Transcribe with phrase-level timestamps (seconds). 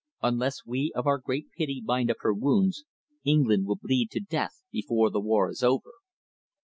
[0.23, 2.85] Unless we of our great pity bind up her wounds,
[3.23, 5.91] England will bleed to death before the war is over."